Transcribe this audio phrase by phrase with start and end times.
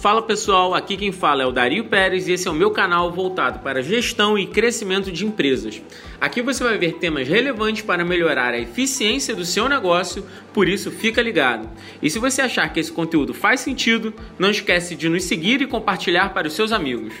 [0.00, 3.12] Fala pessoal, aqui quem fala é o Dario Pérez e esse é o meu canal
[3.12, 5.82] voltado para gestão e crescimento de empresas.
[6.18, 10.90] Aqui você vai ver temas relevantes para melhorar a eficiência do seu negócio, por isso
[10.90, 11.68] fica ligado.
[12.00, 15.66] E se você achar que esse conteúdo faz sentido, não esquece de nos seguir e
[15.66, 17.12] compartilhar para os seus amigos.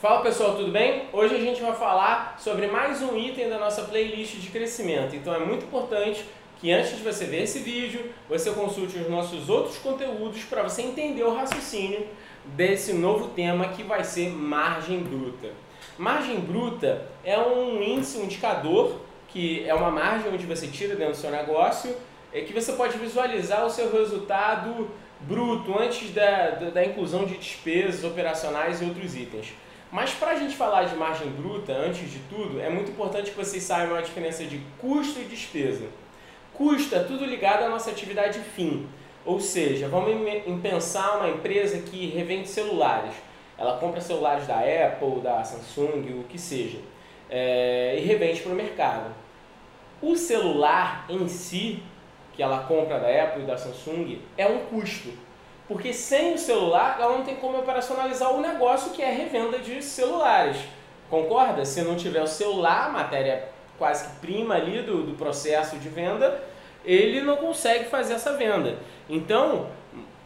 [0.00, 1.06] Fala pessoal, tudo bem?
[1.12, 5.16] Hoje a gente vai falar sobre mais um item da nossa playlist de crescimento.
[5.16, 6.24] Então é muito importante
[6.60, 10.82] que antes de você ver esse vídeo, você consulte os nossos outros conteúdos para você
[10.82, 12.06] entender o raciocínio
[12.44, 15.48] desse novo tema que vai ser margem bruta.
[15.96, 21.14] Margem bruta é um índice, um indicador, que é uma margem onde você tira dentro
[21.14, 21.96] do seu negócio,
[22.32, 24.88] é que você pode visualizar o seu resultado
[25.20, 29.54] bruto antes da, da, da inclusão de despesas operacionais e outros itens.
[29.90, 33.36] Mas para a gente falar de margem bruta, antes de tudo, é muito importante que
[33.36, 35.86] vocês saibam a diferença de custo e despesa.
[36.60, 38.86] Custo é tudo ligado à nossa atividade fim.
[39.24, 40.14] Ou seja, vamos
[40.60, 43.14] pensar uma empresa que revende celulares.
[43.56, 46.76] Ela compra celulares da Apple, da Samsung, o que seja,
[47.30, 49.10] é, e revende para o mercado.
[50.02, 51.82] O celular em si,
[52.34, 55.14] que ela compra da Apple e da Samsung, é um custo.
[55.66, 59.82] Porque sem o celular, ela não tem como operacionalizar o negócio que é revenda de
[59.82, 60.58] celulares.
[61.08, 61.64] Concorda?
[61.64, 66.49] Se não tiver o celular, matéria quase que prima ali do, do processo de venda,
[66.84, 68.78] ele não consegue fazer essa venda.
[69.08, 69.68] Então,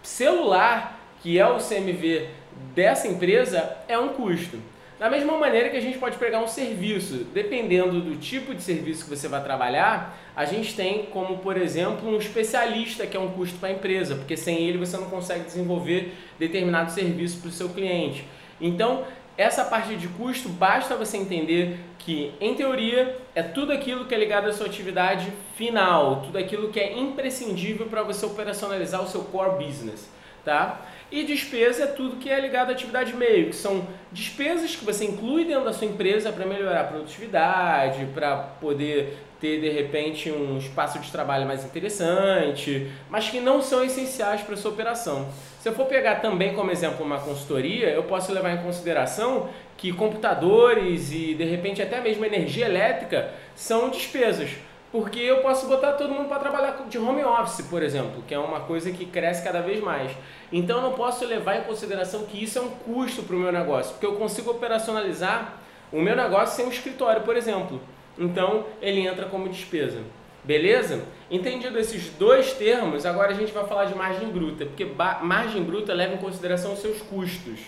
[0.03, 2.29] celular, que é o CMV
[2.75, 4.59] dessa empresa, é um custo.
[4.99, 9.05] Da mesma maneira que a gente pode pegar um serviço, dependendo do tipo de serviço
[9.05, 13.31] que você vai trabalhar, a gente tem como, por exemplo, um especialista que é um
[13.31, 17.53] custo para a empresa, porque sem ele você não consegue desenvolver determinado serviço para o
[17.53, 18.25] seu cliente.
[18.61, 19.05] Então,
[19.37, 24.19] essa parte de custo, basta você entender que, em teoria, é tudo aquilo que é
[24.19, 29.23] ligado à sua atividade final, tudo aquilo que é imprescindível para você operacionalizar o seu
[29.25, 30.09] core business,
[30.45, 30.81] tá?
[31.11, 35.05] E despesa é tudo que é ligado à atividade meio, que são despesas que você
[35.05, 40.57] inclui dentro da sua empresa para melhorar a produtividade, para poder ter de repente um
[40.57, 45.29] espaço de trabalho mais interessante, mas que não são essenciais para sua operação.
[45.61, 49.93] Se eu for pegar também como exemplo uma consultoria, eu posso levar em consideração que
[49.93, 54.49] computadores e de repente até mesmo energia elétrica são despesas.
[54.91, 58.39] Porque eu posso botar todo mundo para trabalhar de home office, por exemplo, que é
[58.39, 60.11] uma coisa que cresce cada vez mais.
[60.51, 63.53] Então eu não posso levar em consideração que isso é um custo para o meu
[63.53, 65.55] negócio, porque eu consigo operacionalizar
[65.93, 67.79] o meu negócio sem um escritório, por exemplo.
[68.19, 70.01] Então ele entra como despesa.
[70.45, 71.03] Beleza?
[71.31, 74.87] Entendido esses dois termos, agora a gente vai falar de margem bruta, porque
[75.23, 77.61] margem bruta leva em consideração os seus custos,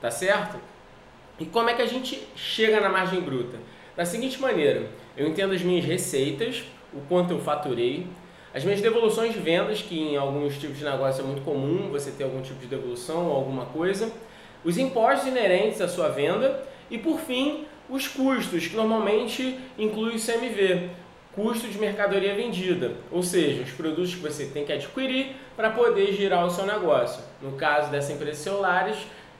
[0.00, 0.56] tá certo?
[1.38, 3.58] E como é que a gente chega na margem bruta?
[3.96, 6.62] Da seguinte maneira, eu entendo as minhas receitas,
[6.94, 8.06] o quanto eu faturei,
[8.54, 12.10] as minhas devoluções de vendas, que em alguns tipos de negócio é muito comum você
[12.12, 14.12] ter algum tipo de devolução ou alguma coisa,
[14.64, 20.20] os impostos inerentes à sua venda e, por fim, os custos, que normalmente inclui o
[20.20, 20.90] CMV,
[21.34, 26.12] custo de mercadoria vendida, ou seja, os produtos que você tem que adquirir para poder
[26.12, 27.22] girar o seu negócio.
[27.42, 28.96] No caso dessa empresa de celulares,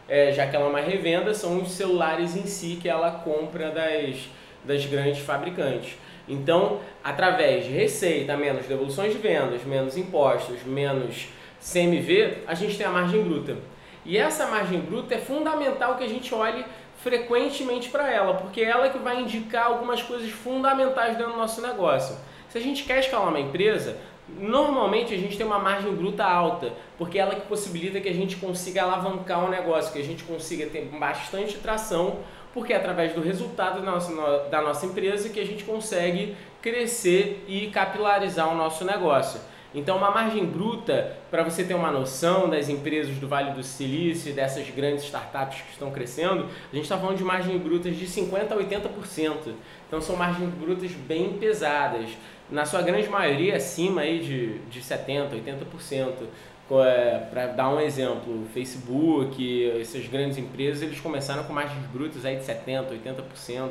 [0.09, 3.71] é, já que ela é uma revenda, são os celulares em si que ela compra
[3.71, 4.28] das,
[4.65, 5.97] das grandes fabricantes.
[6.28, 11.28] Então, através de receita, menos devoluções de vendas, menos impostos, menos
[11.61, 13.56] CMV, a gente tem a margem bruta.
[14.05, 16.65] E essa margem bruta é fundamental que a gente olhe
[17.03, 22.16] frequentemente para ela, porque ela que vai indicar algumas coisas fundamentais dentro do nosso negócio.
[22.49, 23.97] Se a gente quer escalar uma empresa,
[24.28, 28.15] normalmente a gente tem uma margem bruta alta, porque é ela que possibilita que a
[28.15, 32.19] gente consiga alavancar o um negócio, que a gente consiga ter bastante tração,
[32.53, 37.44] porque é através do resultado da nossa, da nossa empresa que a gente consegue crescer
[37.49, 39.41] e capilarizar o nosso negócio.
[39.72, 44.34] Então, uma margem bruta, para você ter uma noção das empresas do Vale do Silício,
[44.34, 48.50] dessas grandes startups que estão crescendo, a gente está falando de margens brutas de 50%
[48.50, 49.54] a 80%.
[49.86, 52.10] Então, são margens brutas bem pesadas.
[52.50, 56.26] Na sua grande maioria, acima aí de, de 70%, 80%.
[56.72, 62.37] É, para dar um exemplo, Facebook, essas grandes empresas, eles começaram com margens brutas aí
[62.37, 63.70] de 70%, 80%,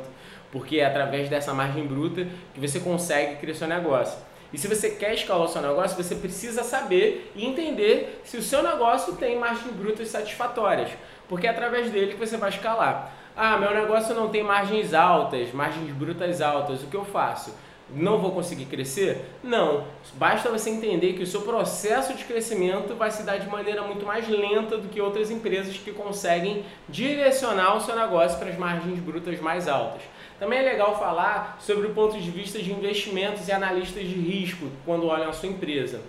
[0.52, 4.29] porque é através dessa margem bruta que você consegue crescer o negócio.
[4.52, 8.42] E se você quer escalar o seu negócio, você precisa saber e entender se o
[8.42, 10.90] seu negócio tem margens brutas satisfatórias,
[11.28, 13.12] porque é através dele que você vai escalar.
[13.36, 17.54] Ah, meu negócio não tem margens altas, margens brutas altas, o que eu faço?
[17.94, 19.18] Não vou conseguir crescer?
[19.42, 19.84] Não.
[20.14, 24.06] Basta você entender que o seu processo de crescimento vai se dar de maneira muito
[24.06, 28.98] mais lenta do que outras empresas que conseguem direcionar o seu negócio para as margens
[29.00, 30.02] brutas mais altas.
[30.38, 34.68] Também é legal falar sobre o ponto de vista de investimentos e analistas de risco
[34.84, 36.00] quando olham a sua empresa.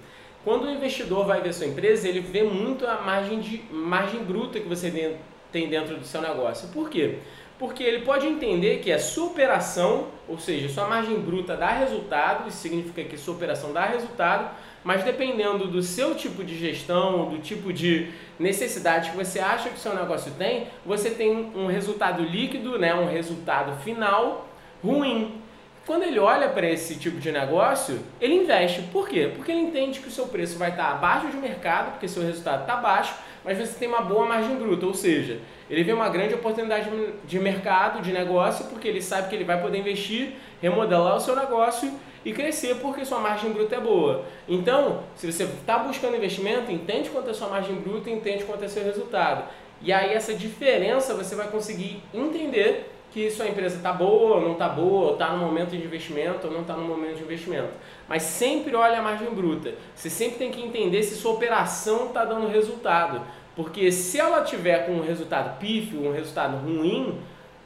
[0.43, 4.59] Quando o investidor vai ver sua empresa, ele vê muito a margem, de, margem bruta
[4.59, 5.17] que você
[5.51, 6.69] tem dentro do seu negócio.
[6.69, 7.19] Por quê?
[7.61, 12.49] Porque ele pode entender que a sua operação, ou seja, sua margem bruta dá resultado,
[12.49, 14.49] isso significa que sua operação dá resultado,
[14.83, 18.09] mas dependendo do seu tipo de gestão, do tipo de
[18.39, 22.95] necessidade que você acha que o seu negócio tem, você tem um resultado líquido, né,
[22.95, 24.49] um resultado final
[24.83, 25.39] ruim.
[25.85, 28.81] Quando ele olha para esse tipo de negócio, ele investe.
[28.91, 29.31] Por quê?
[29.35, 32.61] Porque ele entende que o seu preço vai estar abaixo de mercado, porque seu resultado
[32.61, 35.39] está baixo, mas você tem uma boa margem bruta, ou seja,
[35.69, 36.89] ele vê uma grande oportunidade
[37.25, 41.35] de mercado, de negócio, porque ele sabe que ele vai poder investir, remodelar o seu
[41.35, 41.91] negócio
[42.23, 44.25] e crescer porque sua margem bruta é boa.
[44.47, 48.67] Então, se você está buscando investimento, entende quanto é sua margem bruta entende quanto é
[48.67, 49.45] seu resultado.
[49.81, 54.53] E aí essa diferença você vai conseguir entender que sua empresa está boa ou não
[54.53, 57.71] está boa, ou está no momento de investimento ou não está no momento de investimento.
[58.07, 59.73] Mas sempre olha a margem bruta.
[59.93, 63.21] Você sempre tem que entender se sua operação está dando resultado.
[63.55, 67.19] Porque se ela tiver com um resultado pífio, um resultado ruim,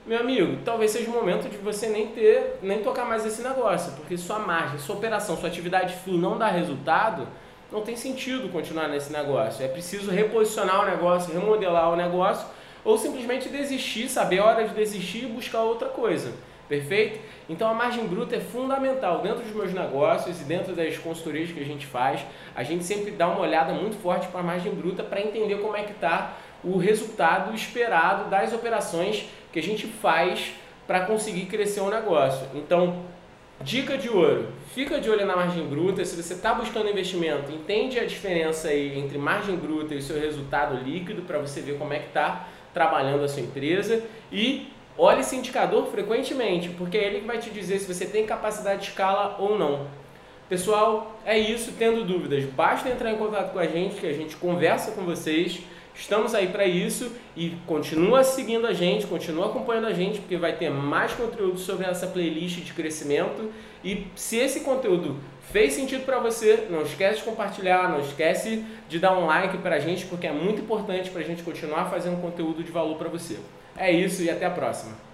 [0.06, 3.91] meu amigo, talvez seja o momento de você nem ter, nem tocar mais esse negócio,
[3.94, 7.27] porque sua margem, sua operação, sua atividade fim não dá resultado,
[7.71, 9.65] não tem sentido continuar nesse negócio.
[9.65, 12.48] É preciso reposicionar o negócio, remodelar o negócio,
[12.86, 16.32] ou simplesmente desistir, saber a hora de desistir e buscar outra coisa.
[16.70, 17.20] Perfeito?
[17.48, 21.60] Então a margem bruta é fundamental dentro dos meus negócios e dentro das consultorias que
[21.60, 22.22] a gente faz.
[22.56, 25.76] A gente sempre dá uma olhada muito forte para a margem bruta para entender como
[25.76, 30.54] é que está o resultado esperado das operações que a gente faz
[30.88, 32.48] para conseguir crescer o um negócio.
[32.56, 33.04] Então,
[33.62, 36.04] dica de ouro, fica de olho na margem bruta.
[36.04, 40.20] Se você está buscando investimento, entende a diferença aí entre margem bruta e o seu
[40.20, 44.68] resultado líquido para você ver como é que está trabalhando a sua empresa e
[44.98, 48.81] olhe esse indicador frequentemente, porque é ele que vai te dizer se você tem capacidade
[48.81, 49.88] de escala ou não.
[50.50, 51.74] Pessoal, é isso.
[51.80, 55.62] Tendo dúvidas, basta entrar em contato com a gente que a gente conversa com vocês.
[55.97, 60.53] Estamos aí para isso e continua seguindo a gente, continua acompanhando a gente, porque vai
[60.53, 63.50] ter mais conteúdo sobre essa playlist de crescimento.
[63.83, 65.15] E se esse conteúdo
[65.51, 69.77] fez sentido para você, não esquece de compartilhar, não esquece de dar um like para
[69.77, 73.07] a gente, porque é muito importante para a gente continuar fazendo conteúdo de valor para
[73.07, 73.39] você.
[73.77, 75.06] É isso e até a próxima.